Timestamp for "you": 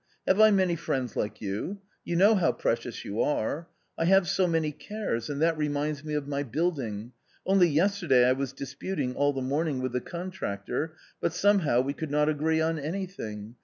1.41-1.77, 2.03-2.15, 3.05-3.21